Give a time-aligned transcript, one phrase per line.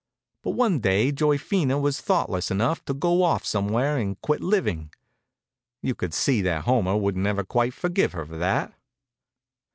[0.41, 4.91] But one day Joyphena was thoughtless enough to go off somewhere and quit living.
[5.83, 8.73] You could see that Homer wouldn't ever quite forgive her for that.